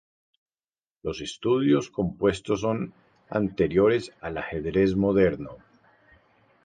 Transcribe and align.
Los 1.03 1.21
estudios 1.21 1.91
compuestos 1.91 2.61
son 2.61 2.91
anteriores 3.29 4.11
al 4.19 4.39
ajedrez 4.39 4.95
moderno. 4.95 5.57